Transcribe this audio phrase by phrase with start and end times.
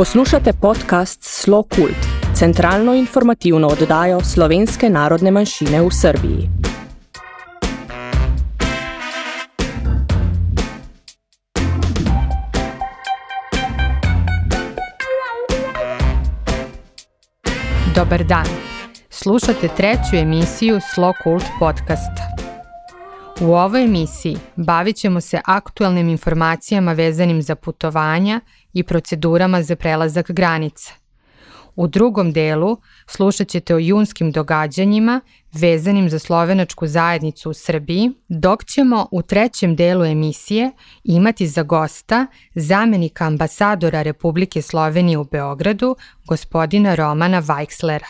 [0.00, 6.48] Poslušate podcast Slo Kult, centralno informativno oddajo slovenske narodne manjšine v Srbiji.
[17.94, 18.46] Dobar dan.
[19.10, 22.30] Slušate treću emisiju Slo Kult podcasta.
[23.40, 28.40] U ovoj emisiji bavit ćemo se aktualnim informacijama vezanim za putovanja
[28.72, 30.92] i procedurama za prelazak granica.
[31.76, 35.20] U drugom delu slušat ćete o junskim događanjima
[35.52, 40.70] vezanim za slovenačku zajednicu u Srbiji, dok ćemo u trećem delu emisije
[41.04, 45.96] imati za gosta zamenika ambasadora Republike Slovenije u Beogradu,
[46.26, 48.06] gospodina Romana Vajkslera.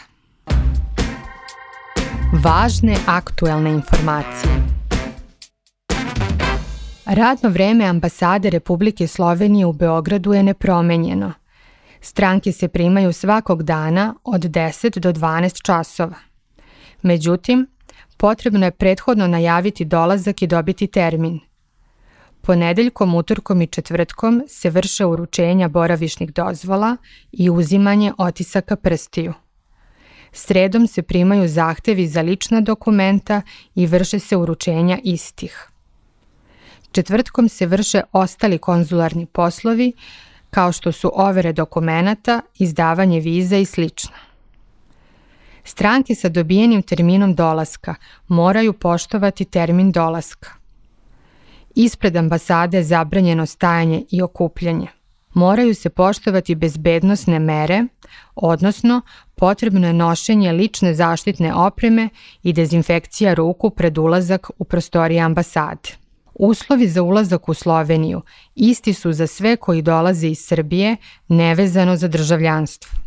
[2.45, 4.80] Važne aktuelne informacije.
[7.13, 11.33] Radno vreme ambasade Republike Slovenije u Beogradu je nepromenjeno.
[12.01, 16.17] Stranke se primaju svakog dana od 10 do 12 časova.
[17.03, 17.67] Međutim,
[18.17, 21.41] potrebno je prethodno najaviti dolazak i dobiti termin.
[22.41, 26.97] Ponedeljkom, utorkom i četvrtkom se vrše uručenja boravišnih dozvola
[27.33, 29.35] i uzimanje otisaka prstiju.
[30.33, 33.43] Sredom se primaju zahtevi za lična dokumenta
[33.75, 35.70] i vrše se uručenja istih.
[36.93, 39.93] Četvrtkom se vrše ostali konzularni poslovi,
[40.51, 43.85] kao što su overe dokumenata, izdavanje viza i sl.
[45.65, 47.95] Stranke sa dobijenim terminom dolaska
[48.29, 50.51] moraju poštovati termin dolaska.
[51.75, 54.87] Ispred ambasade je zabranjeno stajanje i okupljanje.
[55.35, 57.85] Moraju se poštovati bezbednostne mere,
[58.35, 59.01] odnosno
[59.35, 62.09] potrebno je nošenje lične zaštitne opreme
[62.43, 66.00] i dezinfekcija ruku pred ulazak u prostorije ambasade.
[66.43, 68.23] Uslovi za ulazak u Sloveniju
[68.55, 70.97] isti su za sve koji dolaze iz Srbije
[71.29, 72.99] nevezano za državljanstvo.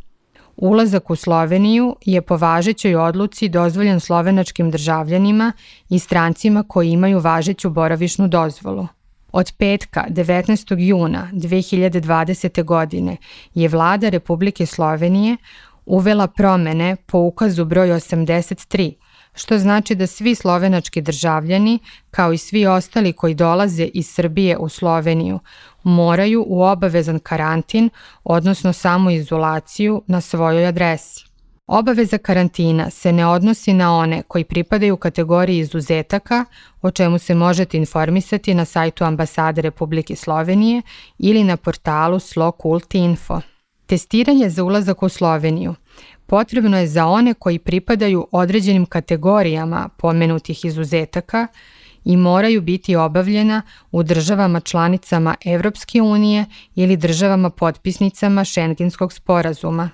[0.58, 5.52] Ulazak u Sloveniju je po važećoj odluci dozvoljen slovenačkim državljanima
[5.90, 8.88] i strancima koji imaju važeću boravišnu dozvolu.
[9.32, 10.80] Od petka 19.
[10.80, 12.64] juna 2020.
[12.64, 13.18] godine
[13.54, 15.38] je vlada Republike Slovenije
[15.86, 18.94] uvela promene po ukazu broj 83
[19.36, 21.80] što znači da svi slovenački državljani,
[22.12, 25.40] kao i svi ostali koji dolaze iz Srbije u Sloveniju,
[25.84, 27.90] moraju u obavezan karantin,
[28.24, 31.34] odnosno samoizolaciju na svojoj adresi.
[31.68, 36.46] Obaveza karantina se ne odnosi na one koji pripadaju kategoriji izuzetaka,
[36.82, 40.82] o čemu se možete informisati na sajtu ambasade Republike Slovenije
[41.18, 43.42] ili na portalu Slokult.info.
[43.86, 45.76] Testiranje za ulazak u Sloveniju
[46.34, 51.48] potrebno je za one koji pripadaju određenim kategorijama pomenutih izuzetaka
[52.06, 53.62] i moraju biti obavljena
[53.92, 56.46] u državama članicama Evropske unije
[56.76, 59.90] ili državama potpisnicama Šengenskog sporazuma.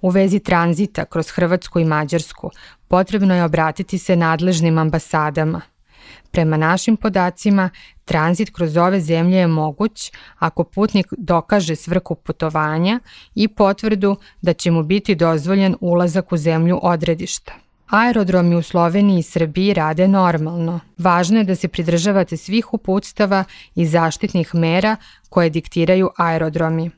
[0.00, 2.50] U vezi tranzita kroz Hrvatsku i Mađarsku
[2.88, 5.60] potrebno je obratiti se nadležnim ambasadama.
[6.30, 7.70] Prema našim podacima,
[8.04, 13.00] tranzit kroz ove zemlje je moguć ako putnik dokaže svrhu putovanja
[13.34, 17.52] i potvrdu da će mu biti dozvoljen ulazak u zemlju odredišta.
[17.90, 20.80] Aerodromi u Sloveniji i Srbiji rade normalno.
[20.98, 24.96] Važno je da se pridržavate svih uputstava i zaštitnih mera
[25.28, 26.90] koje diktiraju aerodromi.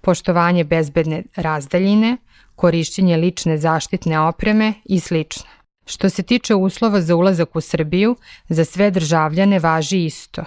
[0.00, 2.16] Poštovanje bezbedne razdaljine,
[2.54, 5.50] korišćenje lične zaštitne opreme i slično.
[5.86, 8.16] Što se tiče uslova za ulazak u Srbiju,
[8.48, 10.44] za sve državljane važi isto.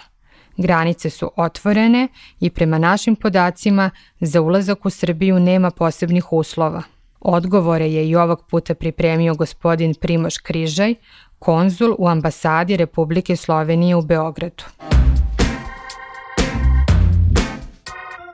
[0.58, 2.08] Granice su otvorene
[2.40, 3.90] i prema našim podacima
[4.20, 6.84] za ulazak u Srbiju nema posebnih uslova.
[7.20, 10.96] Odgovore je i ovog puta pripremio gospodin Primoš Križaj,
[11.40, 14.64] konzul u ambasadi Republike Slovenije u Beogradu.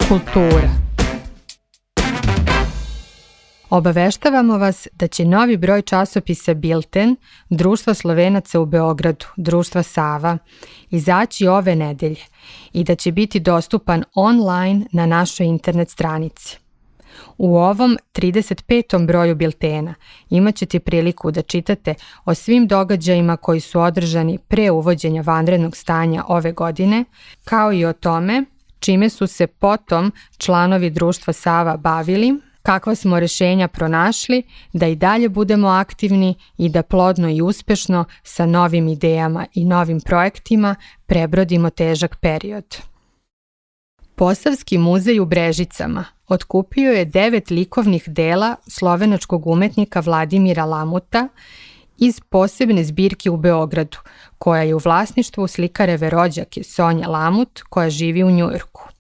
[0.08, 0.85] Kultura
[3.70, 7.16] Obaveštavamo vas da će novi broj časopisa Bilten,
[7.50, 10.38] Društva Slovenaca u Beogradu, Društva Sava,
[10.90, 12.22] izaći ove nedelje
[12.74, 16.58] i da će biti dostupan online na našoj internet stranici.
[17.38, 19.08] U ovom 35.
[19.08, 19.94] broju biltena
[20.30, 21.96] imat ćete priliku da čitate
[22.26, 27.06] o svim događajima koji su održani pre uvođenja vanrednog stanja ove godine,
[27.44, 28.44] kao i o tome
[28.80, 35.30] čime su se potom članovi društva Sava bavili kakva smo rešenja pronašli, da i dalje
[35.30, 40.76] budemo aktivni i da plodno i uspešno sa novim idejama i novim projektima
[41.06, 42.78] prebrodimo težak period.
[44.16, 51.28] Posavski muzej u Brežicama otkupio je devet likovnih dela slovenačkog umetnika Vladimira Lamuta
[51.98, 53.98] iz posebne zbirke u Beogradu,
[54.38, 58.95] koja je u vlasništvu slikareve rođake Sonja Lamut, koja živi u Njujorku.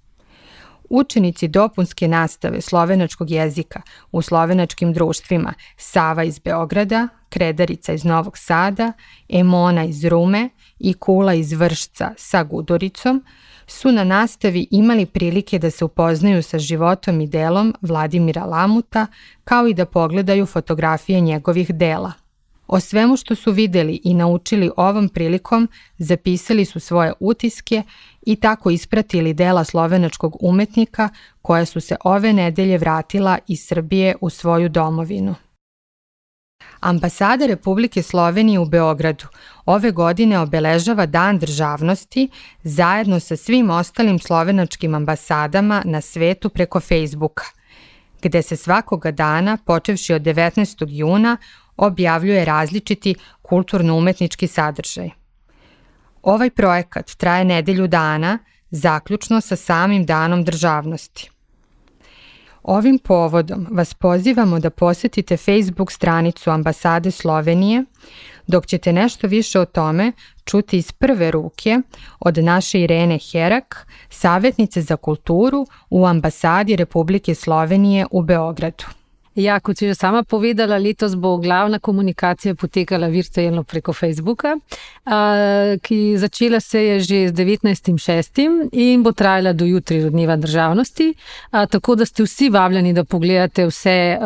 [0.90, 8.94] Učenici dopunske nastave slovenačkog jezika u slovenačkim društvima Sava iz Beograda, Kredarica iz Novog Sada,
[9.30, 10.50] Emona iz Rume
[10.80, 13.24] i Kula iz Vršca sa Gudoricom
[13.68, 19.08] su na nastavi imali prilike da se upoznaju sa životom i delom Vladimira Lamuta,
[19.44, 22.25] kao i da pogledaju fotografije njegovih dela.
[22.68, 25.68] O svemu što su videli i naučili ovom prilikom
[25.98, 27.84] zapisali su svoje utiske
[28.26, 31.10] i tako ispratili dela slovenačkog umetnika
[31.42, 35.36] koja su se ove nedelje vratila iz Srbije u svoju domovinu.
[36.80, 39.26] Ambasada Republike Slovenije u Beogradu
[39.66, 42.30] ove godine obeležava Dan državnosti
[42.64, 47.44] zajedno sa svim ostalim slovenačkim ambasadama na svetu preko Facebooka,
[48.22, 50.86] gde se svakoga dana, počevši od 19.
[50.90, 51.38] juna,
[51.77, 55.10] objavljuje različiti kulturno-umetnički sadržaj.
[56.24, 58.39] Ovaj projekat traje nedelju dana,
[58.72, 61.30] zaključno sa samim danom državnosti.
[62.63, 67.83] Ovim povodom vas pozivamo da posetite Facebook stranicu Ambasade Slovenije,
[68.48, 70.12] dok ćete nešto više o tome
[70.45, 71.80] čuti iz prve ruke
[72.19, 78.86] od naše Irene Herak, savjetnice za kulturu u Ambasadi Republike Slovenije u Beogradu.
[79.36, 84.56] Ja, kot si že sama povedala, letos bo glavna komunikacija potekala virtualno preko Facebooka,
[85.82, 88.70] ki začela se je že z 19.6.
[88.72, 91.14] in bo trajala do jutri, do dneva državnosti.
[91.52, 94.18] Tako da ste vsi vabljeni, da pogledate vse,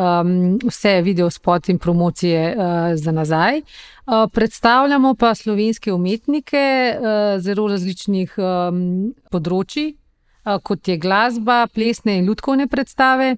[0.63, 2.55] vse video spot in promocije
[2.95, 3.61] za nazaj.
[4.33, 6.61] Predstavljamo pa slovenske umetnike
[7.39, 8.37] zelo različnih
[9.31, 9.95] področji,
[10.63, 13.35] kot je glasba, plesne in ljudkovne predstave.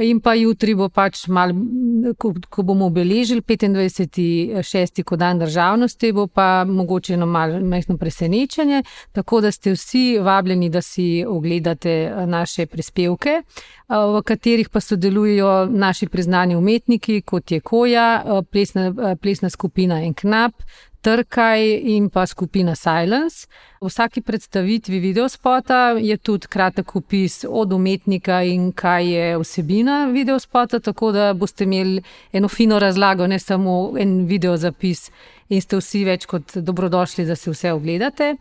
[0.00, 1.50] In pa jutri bo pač mal,
[2.16, 5.02] ko, ko bomo obeležili 25.6.
[5.04, 8.82] kot dan državnosti, bo pa mogoče eno majhno presenečenje,
[9.12, 14.80] tako da ste vsi vabljeni, da si ogledate eh, naše prispevke, eh, v katerih pa
[14.80, 20.62] sodelujo naši priznani umetniki, kot je Koja, eh, plesna, plesna skupina Enknap,
[21.00, 21.62] Trkaj
[21.96, 23.46] in pa skupina Silence.
[23.80, 30.80] V vsaki predstavitvi videospota je tudi kratek opis od umetnika in kaj je vsebina videospota,
[30.80, 32.02] tako da boste imeli
[32.32, 35.10] eno fino razlago, ne samo en video zapis
[35.50, 38.34] in ste vsi več kot dobrodošli, da se vse ogledate.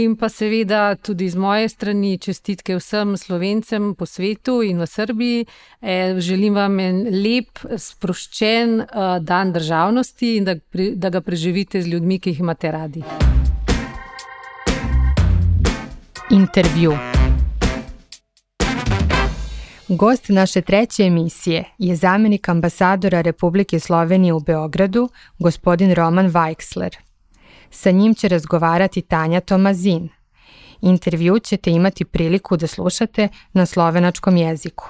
[0.00, 5.44] In pa seveda tudi z moje strani čestitke vsem slovencem po svetu in v Srbiji.
[5.82, 10.56] E, želim vam en lep, sproščen uh, dan državnosti in da,
[10.96, 13.04] da ga preživite z ljudmi, ki jih imate radi.
[16.32, 17.11] Intervju.
[19.96, 25.08] Gost naše treće emisije je zamjenik ambasadora Republike Slovenije u Beogradu,
[25.38, 26.96] gospodin Roman Weichsler.
[27.70, 30.08] Sa njim će razgovarati Tanja Tomazin.
[30.80, 34.88] Intervju ćete imati priliku da slušate na slovenačkom jeziku.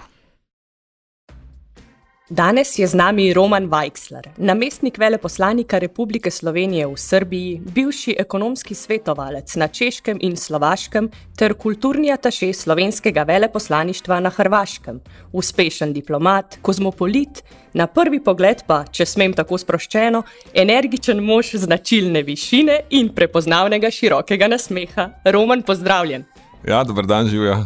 [2.31, 9.57] Danes je z nami Roman Weichsler, namestnik veleposlanika Republike Slovenije v Srbiji, bivši ekonomski svetovalec
[9.57, 15.01] na Češkem in Slovaškem ter kulturni ataše slovenskega veleposlaništva na Hrvaškem,
[15.33, 17.43] uspešen diplomat, kozmopolit,
[17.75, 20.23] na prvi pogled pa, če smem tako sproščeno,
[20.55, 25.09] energičen mož značilne višine in prepoznavnega širokega nasmeha.
[25.25, 26.25] Roman, pozdravljen.
[26.69, 27.65] Ja, dober dan, živijo.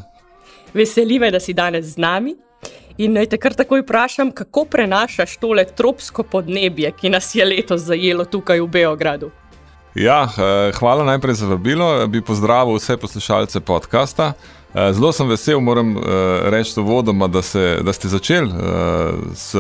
[0.73, 2.37] Veseli me, da si danes z nami.
[2.97, 7.83] In naj te kar takoj vprašam, kako prenašaš tole tropsko podnebje, ki nas je letos
[7.85, 9.31] zajelo tukaj v Beogradu?
[9.95, 12.07] Ja, eh, hvala najprej za vabilo.
[12.07, 14.33] Bi pozdravil vse poslušalce podcasta.
[14.75, 16.01] Eh, zelo sem vesel, moram eh,
[16.51, 18.51] reči, vodoma, da, se, da ste začeli
[19.35, 19.55] s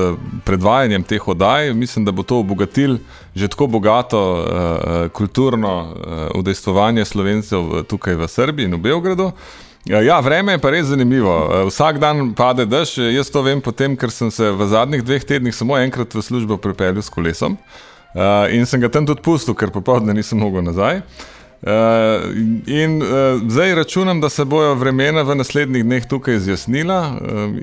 [0.45, 1.75] predvajanjem teh oddaj.
[1.75, 2.99] Mislim, da bo to obogatil
[3.35, 4.19] že tako bogato
[5.13, 5.95] kulturno
[6.35, 9.33] udejstvovanje slovencev tukaj v Srbiji in v Beogradu.
[9.87, 11.31] Ja, ja, vreme je pa res zanimivo.
[11.31, 12.97] Eh, vsak dan pade dež.
[12.99, 16.59] Jaz to vem, potem, ker sem se v zadnjih dveh tednih samo enkrat v službo
[16.59, 21.05] pripeljal s kolesom uh, in sem ga tam tudi pustil, ker popoldne nisem mogel nazaj.
[21.67, 22.27] Uh,
[22.67, 26.99] in uh, zdaj računam, da se bojo vremena v naslednjih dneh tukaj izjasnila.
[27.23, 27.55] Uh,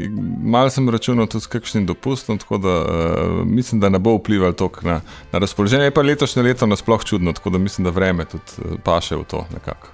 [0.48, 4.56] mal sem računal tudi s kakšnim dopustom, tako da uh, mislim, da ne bo vplival
[4.56, 5.02] tok na,
[5.32, 5.92] na razpoloženje.
[5.92, 9.44] Je pa letošnje leto nasploh čudno, tako da mislim, da vreme tudi paše v to
[9.52, 9.92] nekako.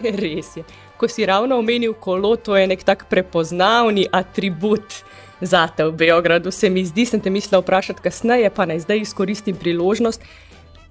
[0.24, 0.64] Res je
[0.96, 5.02] ko si ravno omenil kolo, to je nek tak prepoznavni atribut
[5.40, 6.50] za te v Beogradu.
[6.50, 10.22] Se mi zdi, sem te mislil vprašati kasneje, pa naj zdaj izkoristim priložnost.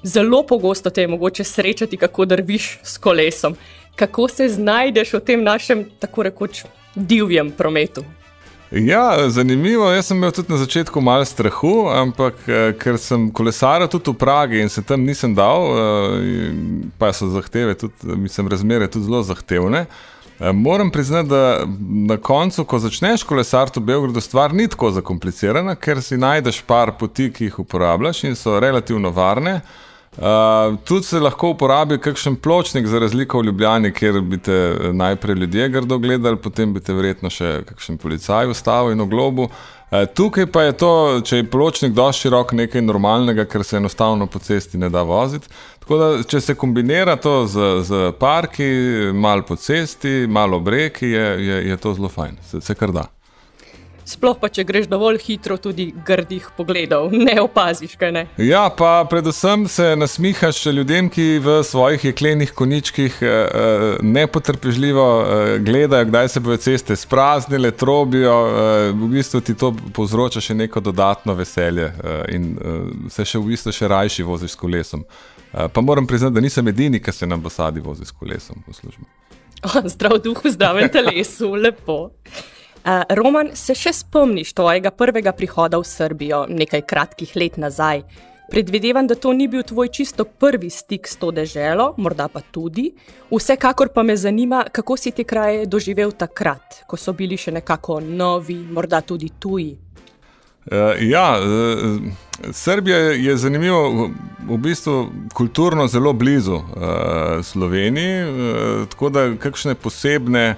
[0.03, 3.55] Zelo pogosto te je mogoče srečati, kako drviš s kolesom.
[3.95, 8.03] Kako se znajdeš v tem našem, tako rekoč, divjem prometu?
[8.73, 9.85] Ja, zanimivo.
[9.91, 14.17] Jaz sem imel tudi na začetku malo strahu, ampak eh, ker sem kolesaril tudi v
[14.17, 16.55] Pragi in se tam nisem dal, eh,
[16.97, 19.85] pa so zahteve, tudi, mislim, razmere tudi zelo zahtevne.
[20.53, 21.65] Moram priznati, da
[22.09, 26.95] na koncu, ko začneš kolesariti v Beogradu, stvar ni tako zakomplicirana, ker si najdeš par
[26.99, 29.61] poti, ki jih uporabljaš in so relativno varne.
[29.61, 29.92] Uh,
[30.85, 35.69] tudi se lahko uporabi kakšen pločnik, za razliko v Ljubljani, kjer bi te najprej ljudje
[35.69, 39.49] grdo gledali, potem bi te verjetno še kakšen policaj ustavil in v globu.
[39.49, 40.93] Uh, tukaj pa je to,
[41.25, 45.49] če je pločnik dosti širok, nekaj normalnega, ker se enostavno po cesti ne da voziti.
[45.83, 48.69] Tako da, če se kombinira to z, z parki,
[49.13, 53.09] malo po cesti, malo breki, je, je, je to zelo fajn, se, se kar da.
[54.05, 58.23] Sploh pa, če greš dovolj hitro, tudi grdih pogledov, ne opaziš, kaj ne.
[58.41, 65.57] Ja, pa predvsem se nasmihaš ljudem, ki v svojih jeklenih koničkih eh, eh, nepotrpežljivo eh,
[65.63, 68.33] gledajo, kdaj se bodo ceste spraznile, trobijo.
[68.93, 71.89] V bistvu ti to povzroča še neko dodatno veselje
[72.31, 72.53] in
[73.11, 75.03] se še v bistvu še rajši voziš s kolesom.
[75.51, 79.05] Pa moram priznati, da nisem edini, ki se na ambasadi vozi s kolesom v službo.
[79.93, 82.11] Zdrav duh v zdravem telesu, lepo.
[82.83, 88.01] Uh, Roman, se še spomniš tvojega prvega prihoda v Srbijo nekaj kratkih let nazaj?
[88.51, 92.89] Predvidevam, da to ni bil tvoj čisto prvi stik s to deželo, morda pa tudi.
[93.31, 98.01] Vsekakor pa me zanima, kako si te kraje doživel takrat, ko so bili še nekako
[98.03, 99.71] novi, morda tudi tuji.
[100.67, 103.79] Uh, ja, uh, Srbija je zanimiva,
[104.43, 106.59] v bistvu kulturno zelo blizu
[107.43, 110.57] Sloveniji, tako da kakšne posebne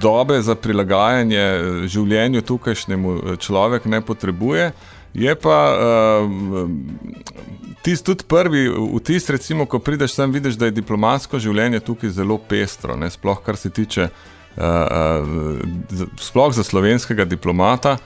[0.00, 1.44] dobe za prilagajanje
[1.88, 4.72] življenju tukajšnjemu človek ne potrebuje.
[5.16, 6.70] Je pa uh,
[7.82, 12.36] tisti tudi prvi vtis, recimo, ko prideš sem, vidiš, da je diplomatsko življenje tukaj zelo
[12.38, 13.08] pestro, ne?
[13.10, 17.96] sploh kar se tiče, uh, uh, sploh za slovenskega diplomata.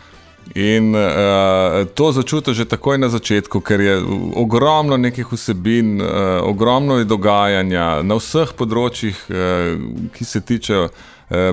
[0.55, 3.95] In uh, to začutiš že takoj na začetku, ker je
[4.35, 9.79] ogromno nekih vsebin, uh, ogromno je dogajanja na vseh področjih, uh,
[10.11, 10.91] ki se tiče uh,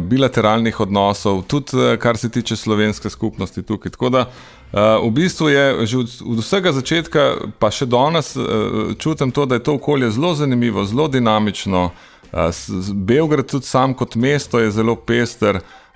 [0.01, 3.93] bilateralnih odnosov, tudi uh, kar se tiče slovenske skupnosti tukaj.
[3.93, 8.97] Tako da uh, v bistvu je že od, od vsega začetka, pa še danes, uh,
[8.97, 11.91] čutim to, da je to okolje zelo zanimivo, zelo dinamično.
[12.33, 12.49] Uh,
[12.97, 15.61] Beograd tudi sam kot mesto je zelo pester.
[15.61, 15.86] Uh,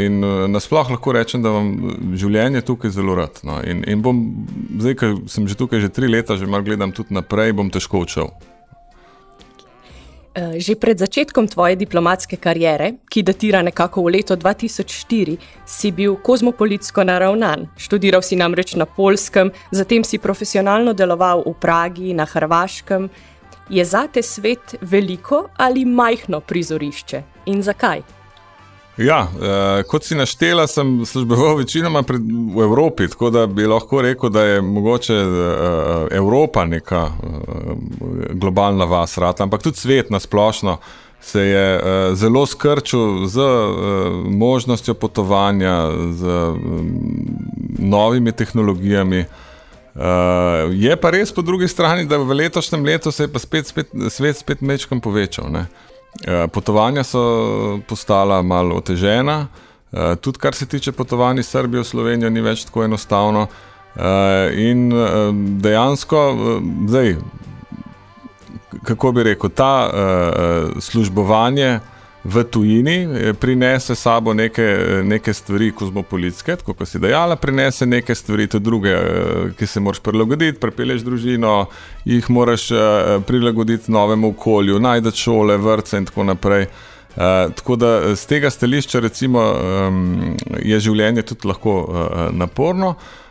[0.00, 1.74] in uh, nasplošno lahko rečem, da vam
[2.16, 3.42] življenje tukaj zelo rad.
[3.44, 3.60] No.
[3.60, 4.22] In, in bom,
[4.80, 8.06] zdaj, ker sem že tukaj že tri leta, že malo gledam tudi naprej, bom težko
[8.06, 8.32] učil.
[10.36, 15.36] Uh, že pred začetkom tvoje diplomatske kariere, ki datira nekako v leto 2004,
[15.68, 17.68] si bil kozmopolitsko naravnan.
[17.76, 23.08] Študiral si namreč na Polskem, zatem si profesionalno deloval v Pragi, na Hrvaškem.
[23.68, 28.15] Je zate svet veliko ali majhno prizorišče in zakaj?
[28.96, 32.22] Ja, eh, kot si naštela, sem služboval večinoma pred,
[32.54, 37.28] v Evropi, tako da bi lahko rekel, da je mogoče eh, Evropa neka eh,
[38.32, 40.78] globalna vas, rata, ampak tudi svet na splošno
[41.20, 43.44] se je eh, zelo skrčil z eh,
[44.30, 46.54] možnostjo potovanja, z eh,
[47.78, 49.24] novimi tehnologijami.
[49.96, 50.02] Uh,
[50.76, 53.94] je pa res po drugi strani, da v letošnjem letu se je pa spet, spet,
[54.12, 55.48] svet spet mečkam povečal.
[55.56, 55.64] Eh,
[56.52, 59.46] potovanja so postala malo otežena,
[59.92, 63.46] eh, tudi kar se tiče potovanj iz Srbije v Slovenijo, ni več tako enostavno.
[63.96, 64.92] Eh, in
[65.60, 66.36] dejansko,
[66.88, 67.16] zdaj,
[68.84, 69.90] kako bi rekel, ta
[70.80, 71.80] službovanje
[72.26, 74.66] v tujini eh, prinese sabo neke,
[75.04, 80.02] neke stvari kozmopolitske, kot si dejala, prinese neke stvari tudi druge, eh, ki se moraš
[80.02, 81.66] prilagoditi, prepeleš družino,
[82.04, 82.78] jih moraš eh,
[83.26, 86.68] prilagoditi novemu okolju, najdete šole, vrtce in tako naprej.
[87.16, 92.90] Uh, tako da z tega stališča recimo, um, je življenje tudi lahko uh, naporno.
[92.90, 93.25] Uh,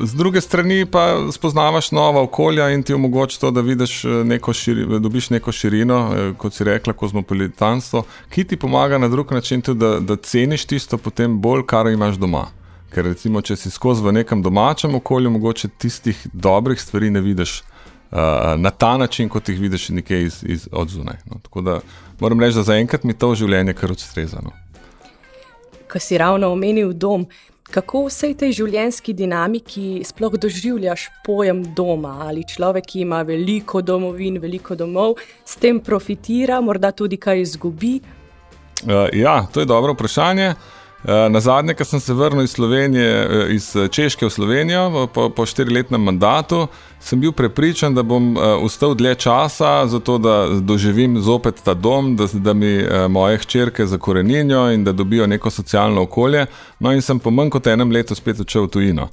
[0.00, 4.52] Z druge strani pa spoznavaš nova okolja in ti omogoča to, da vidiš eh, neko
[4.52, 9.62] širi, dobiš neko širino, eh, kot si rekla, kozmopolitanstvo, ki ti pomaga na drug način
[9.62, 12.46] tudi, da, da ceniš tisto potem bolj, kar imaš doma.
[12.94, 17.58] Ker recimo, če si skozi v nekem domačem okolju, mogoče tistih dobrih stvari ne vidiš
[17.60, 18.18] uh,
[18.56, 21.16] na ta način, kot jih vidiš nekje iz, iz odzunaj.
[21.24, 21.40] No.
[21.42, 21.80] Tako da
[22.20, 24.54] moram reči, da zaenkrat mi to življenje kar odstrezano.
[25.92, 27.26] Ko si ravno omenil dom,
[27.66, 32.20] Kako v vsej tej življenjski dinamiki sploh doživljaš pojem doma?
[32.28, 37.96] Ali človek, ki ima veliko domovin, veliko domov, s tem profitira, morda tudi kaj izgubi?
[38.86, 40.54] Uh, ja, to je dobro vprašanje.
[41.06, 45.06] Eh, na zadnje, ko sem se vrnil iz, Slovenije, eh, iz eh, Češke v Slovenijo
[45.14, 46.66] po, po štiriletnem mandatu,
[47.00, 52.26] sem bil prepričan, da bom ustal dlje časa, zato da doživim zopet ta dom, da,
[52.32, 56.46] da mi moje hčerke zakoreninijo in da dobijo neko socialno okolje.
[56.80, 59.08] No, in sem po manj kot enem letu spet odšel v tujino.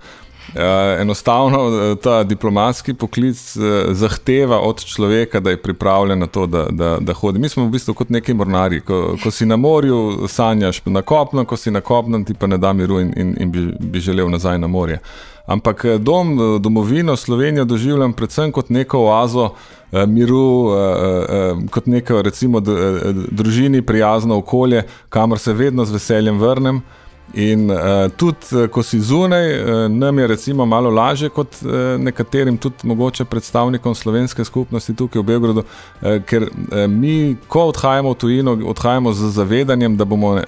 [0.54, 6.68] Uh, enostavno ta diplomatski poklic uh, zahteva od človeka, da je pripravljen na to, da,
[6.70, 7.40] da, da hodi.
[7.40, 8.82] Mi smo v bistvu kot neki mornari.
[8.82, 12.58] Ko, ko si na morju, sanjaš na kopno, ko si na kopnem, ti pa ne
[12.58, 15.00] da miru in, in, in bi, bi želel nazaj na morje.
[15.46, 22.22] Ampak dom, domovino Slovenijo doživljam predvsem kot neko oazo uh, miru, uh, uh, kot neko,
[22.22, 22.60] recimo,
[23.32, 26.82] družini prijazno okolje, kamor se vedno z veseljem vrnem.
[27.34, 31.72] In uh, tudi, uh, ko si zunaj, uh, nam je recimo malo lažje kot uh,
[31.98, 38.14] nekaterim, tudi mogoče predstavnikom slovenske skupnosti tukaj v Beogradu, uh, ker uh, mi, ko odhajamo
[38.14, 40.44] v tujino, odhajamo z zavedanjem, da bomo uh,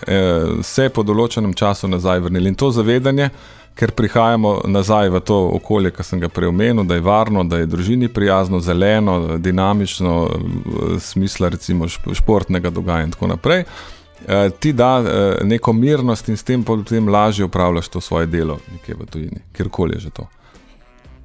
[0.62, 2.53] se po določenem času nazaj vrnili.
[2.53, 3.32] In to zavedanje,
[3.75, 7.72] ker prihajamo nazaj v to okolje, ki sem ga preomenil, da je varno, da je
[7.72, 13.65] družini prijazno, zeleno, dinamično, uh, smisla recimo športnega dogajanja in tako naprej.
[13.65, 13.94] Eh,
[14.60, 15.08] ti da uh,
[15.44, 19.96] neko mirnost in s tem potem lažje upravljaš to svoje delo, nekje v tujini, kjerkoli
[19.96, 20.27] je že to.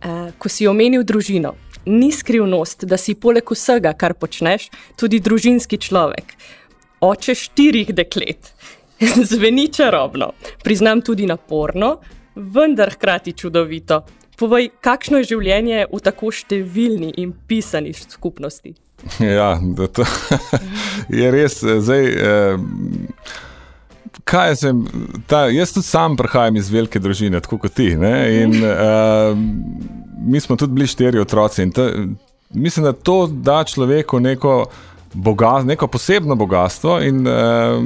[0.04, 1.54] Uh, ko si omenil družino,
[1.86, 6.36] ni skrivnost, da si poleg vsega, kar počneš, tudi družinski človek.
[7.00, 8.52] Oče štirih deklet.
[9.30, 10.32] Zveni čarobno,
[10.64, 11.98] priznam tudi naporno,
[12.34, 14.02] vendar hkrati čudovito.
[14.40, 18.72] Povej, kakšno je življenje v tako številni in pisani skupnosti?
[19.20, 19.60] Ja,
[19.92, 20.04] to
[21.20, 21.62] je res.
[21.62, 22.58] Eh, zdaj, eh,
[24.24, 24.84] kaj sem,
[25.26, 27.94] ta, jaz tudi sam prihajam iz velike družine, tako kot ti.
[27.96, 28.14] Ne?
[28.42, 29.34] In eh,
[30.20, 31.70] mi smo tudi bili štiri otroci.
[31.74, 31.90] Ta,
[32.50, 34.64] mislim, da to da človeku neko,
[35.12, 37.00] bogat, neko posebno bogatstvo.
[37.00, 37.80] In eh,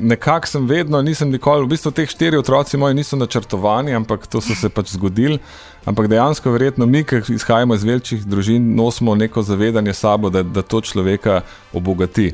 [0.00, 4.40] nekako sem vedno, nisem nikoli, v bistvu teh štiri otroci moji niso načrtovani, ampak to
[4.40, 5.38] so se pač zgodili.
[5.86, 10.62] Ampak dejansko, verjetno mi, ki izhajamo iz velikih družin, nosimo neko zavedanje sabo, da, da
[10.62, 11.40] to človeka
[11.72, 12.32] obogati.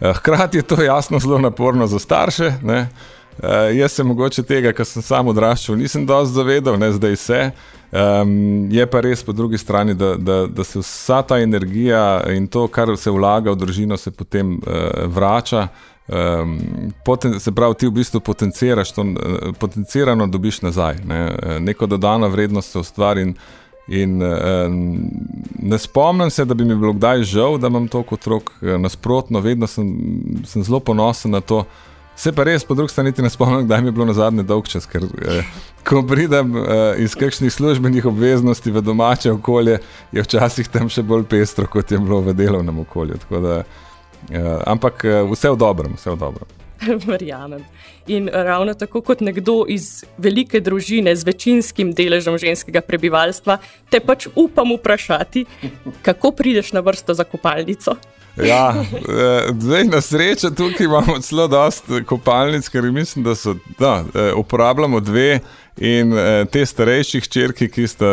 [0.00, 2.52] Eh, hkrati je to jasno zelo naporno za starše.
[2.62, 2.88] Ne?
[3.38, 7.38] Uh, jaz se mogoče tega, kar sem sam odraščal, nisem dovolj zavedal, ne zdaj vse.
[7.92, 12.46] Um, je pa res po drugi strani, da, da, da se vsa ta energija in
[12.46, 15.68] to, kar se vlaga v družino, se potem uh, vrača.
[16.12, 16.58] Um,
[17.04, 19.04] poten, se pravi, ti v bistvu potenciraš to,
[19.60, 21.00] potencirano dobiš nazaj.
[21.08, 21.20] Ne?
[21.60, 23.22] Neko dodano vrednost se ustvari.
[23.22, 23.34] In,
[23.88, 25.08] in um,
[25.62, 28.52] ne spomnim se, da bi mi bilo kdaj žal, da imam toliko otrok.
[28.78, 29.88] Nasprotno, vedno sem,
[30.44, 31.64] sem zelo ponosen na to.
[32.16, 34.68] Se pa res, po drugi strani, ne spomnim, kdaj mi je bilo na zadnje dolg
[34.68, 34.84] čas.
[34.86, 35.46] Ker, eh,
[35.88, 39.78] ko pridem eh, iz kakšnih službenih obveznosti v domače okolje,
[40.12, 43.16] je včasih tam še bolj pestro, kot je bilo v delovnem okolju.
[43.30, 43.80] Da, eh,
[44.66, 46.48] ampak eh, vse v dobrem, vse v dobrem.
[47.06, 47.64] Verjamem.
[48.06, 53.58] In ravno tako kot nekdo iz velike družine z večinskim deležem ženskega prebivalstva,
[53.90, 55.46] te pač upam vprašati,
[56.02, 57.96] kako prideš na vrsto za kopalnico.
[58.36, 58.84] Ja,
[59.58, 65.00] zdaj na srečo tukaj imamo zelo dosta kopalnic, ker mislim, da so, da, eh, uporabljamo
[65.00, 65.40] dve
[65.76, 68.06] in eh, te starejši črki, ki sta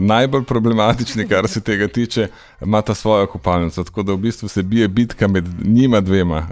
[0.00, 2.28] najbolj problematični, kar se tega tiče,
[2.62, 3.84] imata svojo kopalnico.
[3.84, 6.46] Tako da v bistvu se bije bitka med njima dvema.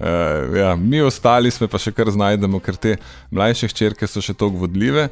[0.56, 2.96] Ja, mi ostali smo pa še kar znajdemo, ker te
[3.30, 5.08] mlajše črke so še tako vodljive.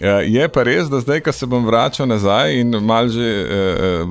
[0.00, 4.04] Ja, je pa res, da zdaj, ko se bom vračal nazaj in malo že eh,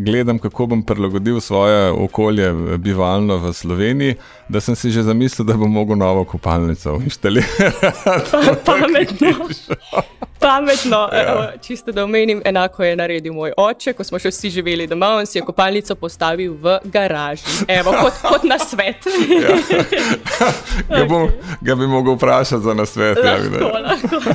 [0.00, 4.14] gledam, kako bom prilagodil svoje okolje bivalno v Sloveniji,
[4.48, 7.52] da sem si že zamislil, da bom mogel novo kopalnico inštalirati.
[8.68, 9.32] Pametno.
[10.40, 11.52] Pametno, ja.
[11.62, 15.26] čisto da omenim, enako je naredil moj oče, ko smo še vsi živeli doma, on
[15.26, 17.64] si je kopalnico postavil v garaži.
[17.68, 19.08] Evo, kot, kot na svet.
[19.28, 19.56] Ja.
[20.96, 21.28] Ga, bom,
[21.60, 23.18] ga bi mogel vprašati za nasvet.
[23.24, 24.34] Lahko, ja, lahko.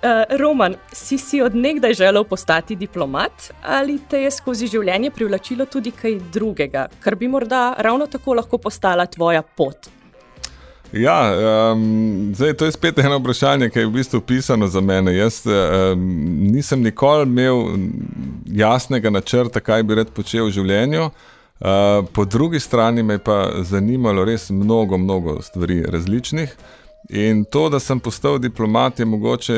[0.00, 5.90] Uh, Roman, si si odnegdaj želel postati diplomat ali te je skozi življenje privlačilo tudi
[5.92, 9.90] kaj drugega, kar bi morda ravno tako lahko postala tvoja pot?
[10.92, 11.18] Ja,
[11.72, 15.12] um, zdaj, to je spet eno vprašanje, ki je v bistvu pisano za mene.
[15.16, 16.08] Jaz um,
[16.50, 17.62] nisem nikoli imel
[18.46, 21.10] jasnega načrta, kaj bi rad počel v življenju.
[21.60, 26.56] Uh, po drugi strani me je pa zanimalo res mnogo, mnogo stvari različnih.
[27.12, 29.54] In to, da sem postal diplomat, je mogoče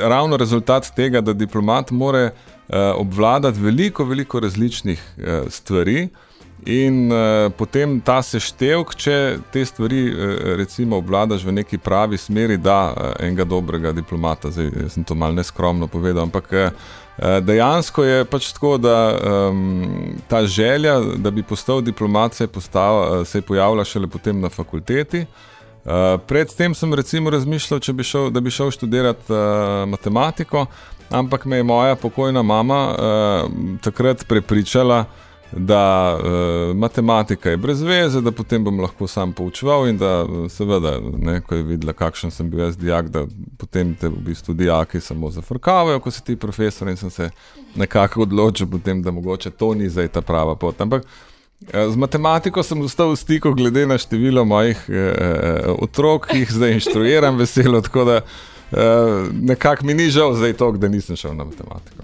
[0.00, 6.08] ravno rezultat tega, da diplomat more uh, obvladati veliko, veliko različnih uh, stvari.
[6.66, 9.14] In uh, potem ta seštevek, če
[9.52, 14.90] te stvari uh, recimo obvladaš v neki pravi smeri, da uh, enega dobrega diplomata, zdaj
[14.90, 16.90] sem to malo neskromno povedal, ampak uh,
[17.46, 22.98] dejansko je pač tako, da um, ta želja, da bi postal diplomat, se je, postal,
[22.98, 25.22] uh, se je pojavila šele potem na fakulteti.
[25.22, 25.46] Uh,
[25.84, 29.38] Uh, predtem sem recimo razmišljal, bi šel, da bi šel študirati uh,
[29.88, 30.66] matematiko,
[31.10, 35.04] ampak me je moja pokojna mama uh, takrat prepričala,
[35.52, 40.98] da uh, matematika je brez veze, da potem bom lahko sam poučeval in da seveda,
[41.18, 43.24] ne, ko je videla, kakšen sem bil jaz dijak, da
[43.58, 47.30] potem te v bistvu dijaki samo zafrkavajo, ko si ti profesor in sem se
[47.74, 50.80] nekako odločil potem, da mogoče to ni zdaj ta prava pot.
[50.80, 51.06] Ampak
[51.68, 56.72] z matematiko sem ostal v stiku glede na število mojih eh, otrok, ki jih zdaj
[56.72, 61.44] inštruiram veselo, tako da eh, nekako mi ni žal zdaj to, da nisem šel na
[61.44, 62.02] matematiko.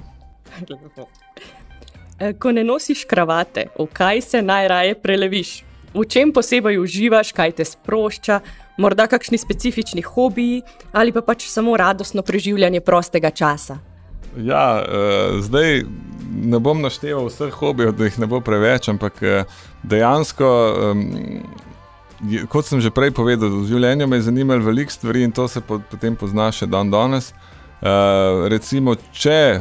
[2.20, 5.64] Eh, ko ne nosiš kravate, v kaj se najraje preleviš?
[5.94, 8.40] V čem posebej uživaš, kaj te sprošča,
[8.76, 13.78] morda kakšni specifični hobiji ali pa pač samo radostno preživljanje prostega časa?
[14.36, 15.84] Ja, uh, zdaj
[16.36, 20.50] ne bom našteval vseh hobijev, da jih ne bo preveč, ampak uh, dejansko,
[20.92, 21.04] um,
[22.52, 25.60] kot sem že prej povedal, v življenju me je zanimalo veliko stvari in to se
[25.60, 27.32] po, potem pozna še dan danes.
[27.76, 29.60] Uh, recimo, če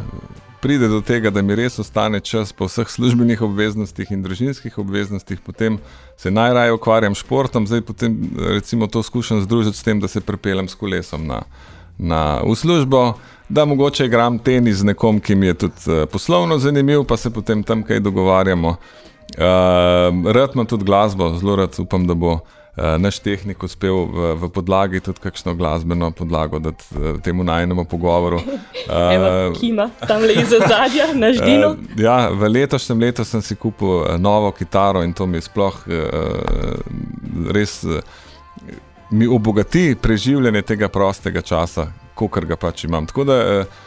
[0.66, 5.38] pride do tega, da mi res ostane čas po vseh službenih obveznostih in družinskih obveznostih,
[5.46, 5.78] potem
[6.18, 8.16] se najraje ukvarjam s športom, zdaj potem
[8.56, 11.44] recimo to skušam združiti s tem, da se prepeljem s kolesom na,
[11.98, 13.14] na službo.
[13.50, 17.30] Da, mogoče igram tenis z nekom, ki mi je tudi uh, poslovno zanimiv, pa se
[17.30, 18.70] potem tam kaj dogovarjamo.
[18.70, 22.40] Uh, rad imam tudi glasbo, zelo rad upam, da bo uh,
[22.98, 28.38] naš tehnik uspel v, v podlagi tudi kakšno glasbeno podlago, da uh, temu najnemu pogovoru.
[28.38, 31.70] Uh, Evo, kima, tam le iz zadja, na ždino.
[31.70, 35.94] Uh, ja, v letošnjem letu sem si kupil novo kitaro in to mi sploh uh,
[37.54, 38.02] res uh,
[39.12, 43.06] mi obogati preživljanje tega prostega časa, kot ga pač imam.
[43.10, 43.84] Tako da uh,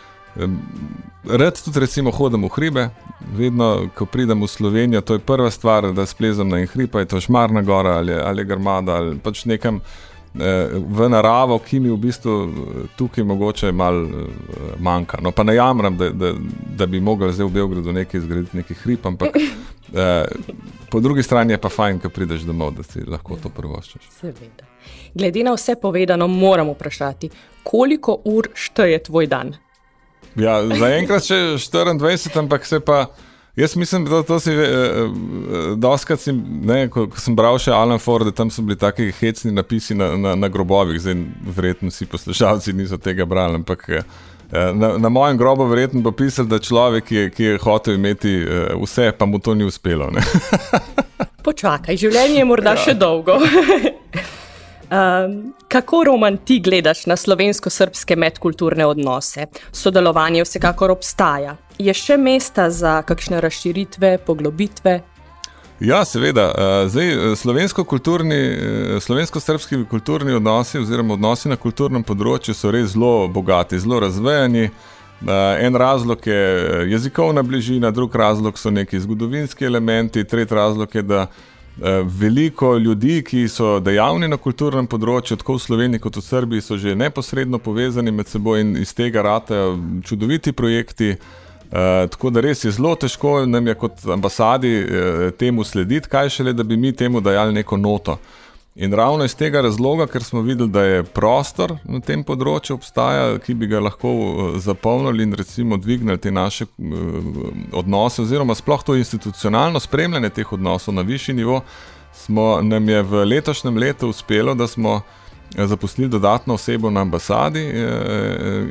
[1.25, 2.89] Rad tudi recimo hodim v hribe,
[3.37, 7.05] vedno, ko pridem v Slovenijo, to je prva stvar, da splezam na en hrib, je
[7.05, 11.99] to Šmarna gora ali, ali Grmada ali pač nekam eh, v naravo, ki mi v
[11.99, 14.31] bistvu eh, tukaj mogoče malo eh,
[14.79, 15.19] manjka.
[15.23, 16.33] No, pa ne jamram, da, da,
[16.77, 20.25] da bi mogel zdaj v Beogradu nekaj zgraditi, neki hrib, ampak eh,
[20.91, 24.11] po drugi strani je pa fajn, ko prideš domov, da si lahko to prvoščeš.
[24.21, 24.68] Seveda.
[25.15, 27.31] Glede na vse povedano, moram vprašati,
[27.63, 29.55] koliko ur šteje tvoj dan?
[30.39, 33.07] Ja, Zaenkrat še 24, ampak se pa.
[33.59, 35.09] Jaz mislim, da to si, eh, eh,
[35.77, 39.51] doskrat si, ne, ko, ko sem bral še Alan Ford, tam so bili taki hecni
[39.51, 41.17] napisi na, na, na grobovih, zdaj
[41.57, 44.07] verjetno si poslušalci niso tega brali, ampak eh,
[44.53, 48.37] na, na mojem grobu verjetno bo pisal, da človek, ki je, ki je hotel imeti
[48.39, 50.07] eh, vse, pa mu to ni uspelo.
[51.49, 52.85] Počakaj, življenje je morda ja.
[52.87, 53.41] še dolgo.
[54.91, 59.47] Um, kako Roman ti gledaš na slovensko-srpske medkulturne odnose?
[59.73, 61.57] Sodelovanje vsekakor obstaja.
[61.79, 65.01] Je še mesta za kakšne razširitve, poglobitve?
[65.81, 66.49] Ja, seveda.
[66.89, 69.41] Zdaj, slovensko-srpski slovensko
[69.91, 74.71] kulturni odnosi, oziroma odnosi na kulturnem področju, so res zelo bogati, zelo razvejani.
[75.61, 81.27] En razlog je jezikovna bližina, drug razlog so neki zgodovinski elementi, tretji razlog je, da
[81.27, 81.58] Eh,
[82.05, 86.79] veliko ljudi, ki so dejavni na kulturnem področju, tako v Sloveniji kot v Srbiji, so
[86.79, 91.17] že neposredno povezani med seboj in iz tega ratajo čudoviti projekti.
[91.69, 96.31] Uh, tako da res je zelo težko nam je kot ambasadi uh, temu slediti, kaj
[96.39, 98.17] šele, da bi mi temu dajali neko noto.
[98.17, 98.48] Uh,
[98.81, 103.41] In ravno iz tega razloga, ker smo videli, da je prostor na tem področju obstaja,
[103.43, 107.41] ki bi ga lahko eh, zapolnili in recimo dvignili te naše uh,
[107.81, 111.65] odnose, oziroma sploh to institucionalno spremljanje teh odnosov na višji nivo,
[112.15, 117.67] smo, nam je v letošnjem letu uspelo, da smo eh, zaposlili dodatno osebo na ambasadi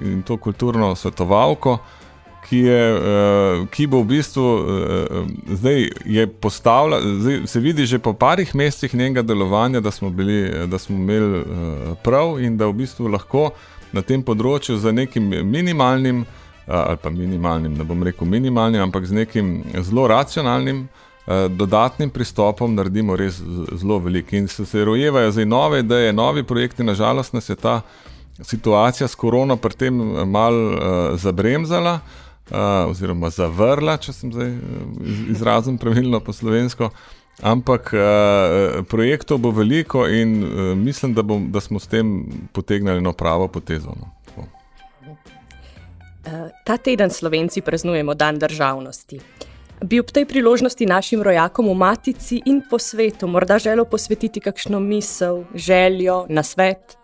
[0.07, 1.81] in to kulturno svetovalko
[2.49, 5.89] ki, je, uh, ki bo v bistvu uh, zdaj
[6.39, 10.95] postavila, zdaj se vidi že po parih mesecih njenega delovanja, da smo, bili, da smo
[10.95, 13.51] imeli uh, prav in da v bistvu lahko
[13.91, 19.05] na tem področju z nekim minimalnim, uh, ali pa minimalnim, ne bom rekel minimalnim, ampak
[19.05, 20.87] z nekim zelo racionalnim.
[21.27, 23.41] Dodatnim pristopom naredimo res
[23.75, 26.85] zelo veliko, in se, se rojevajo zdaj nove ideje, novi projekti.
[26.87, 27.81] Nažalost, nas je ta
[28.39, 29.97] situacija s korono pri tem
[30.31, 32.26] malo uh, zabremzala, uh,
[32.87, 34.59] oziroma zavrla, če sem zdaj eh,
[35.31, 36.91] izrazil pravilno po slovensko.
[37.37, 43.01] Ampak uh, projektov bo veliko in uh, mislim, da, bom, da smo s tem potegnili
[43.01, 43.93] na pravo potezo.
[43.93, 44.09] No.
[46.65, 49.19] Ta teden Slovenci praznujemo Dan državnosti.
[49.81, 54.79] Bi ob tej priložnosti našim rojakom v Matici in po svetu morda želel posvetiti kakšno
[54.79, 56.97] misel, željo, na svet?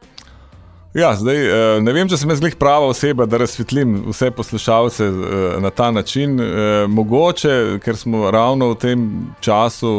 [0.93, 5.55] Ja, zdaj, eh, ne vem, če sem jaz prava oseba, da razsvetlim vse poslušalce eh,
[5.61, 6.37] na ta način.
[6.39, 9.07] Eh, mogoče, ker smo ravno v tem
[9.41, 9.93] času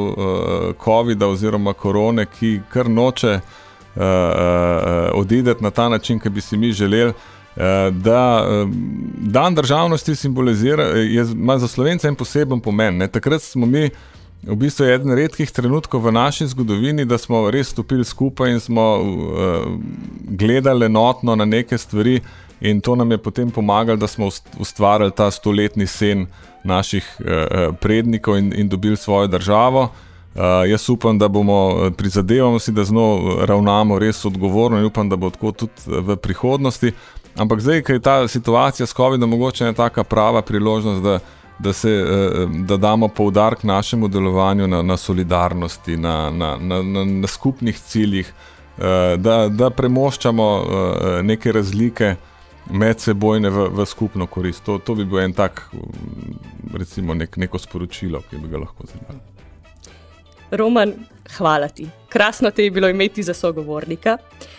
[0.85, 3.40] COVID-a oziroma korone, ki kar noče
[5.14, 7.12] odideti na ta način, ki bi si mi želeli.
[7.90, 8.46] Da
[9.35, 12.96] dan državnosti simbolizira, ima za slovence en poseben pomen.
[12.96, 13.07] Ne?
[13.09, 13.92] Takrat smo mi uh,
[14.46, 18.61] v bistvu je eden redkih trenutkov v naši zgodovini, da smo res stopili skupaj in
[18.61, 19.04] smo uh,
[20.28, 22.20] gledali enotno na neke stvari,
[22.61, 24.28] in to nam je potem pomagalo, da smo
[24.59, 26.26] ustvarili ta stoletni sen
[26.64, 29.83] naših uh, prednikov in, in dobili svojo državo.
[30.35, 35.09] Uh, jaz upam, da bomo prizadevali si, da z njo ravnamo res odgovorno in upam,
[35.09, 36.92] da bo tako tudi v prihodnosti.
[37.37, 41.18] Ampak zdaj, ker je ta situacija s COVID-om mogoče ena taka prava priložnost, da
[41.58, 47.04] da, se, eh, da damo poudarek našemu delovanju na, na solidarnosti, na, na, na, na,
[47.04, 48.32] na skupnih ciljih,
[48.78, 52.16] eh, da, da premoščamo eh, neke razlike
[52.70, 54.64] med sebojne v, v skupno korist.
[54.64, 55.68] To, to bi bil en tak,
[56.74, 59.20] recimo, nek, neko sporočilo, ki bi ga lahko zadali.
[60.50, 60.92] Roman,
[61.36, 61.86] hvala ti.
[62.08, 64.18] Krasno te je bilo imeti za sogovornika.
[64.18, 64.53] Eh,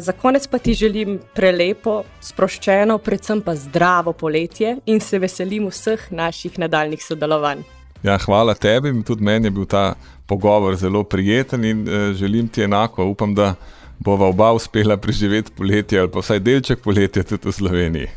[0.00, 6.10] za konec pa ti želim prelepo, sproščeno, predvsem pa zdravo poletje in se veselim vseh
[6.12, 7.64] naših nadaljnih sodelovanj.
[8.04, 9.94] Ja, hvala tebi, tudi meni je bil ta
[10.26, 13.04] pogovor zelo prijeten in uh, želim ti enako.
[13.04, 13.54] Upam, da
[13.98, 18.08] bova oba uspela preživeti poletje ali pa vsaj delček poletja tudi v Sloveniji.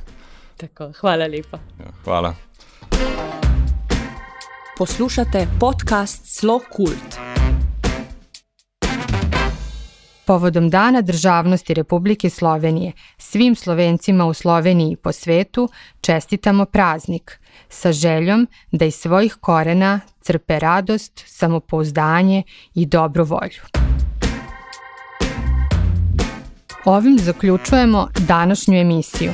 [0.57, 1.59] Tako, hvala lepa.
[1.79, 2.35] Ja, hvala.
[4.77, 7.17] Poslušate podcast Slo Kult.
[10.27, 15.69] Povodom Dana državnosti Republike Slovenije svim Slovencima u Sloveniji i po svetu
[16.01, 22.43] čestitamo praznik sa željom da iz svojih korena crpe radost, samopouzdanje
[22.75, 23.61] i dobru volju.
[26.85, 29.31] Ovim zaključujemo današnju emisiju.